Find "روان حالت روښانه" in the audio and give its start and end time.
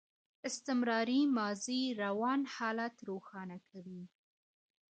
2.03-3.57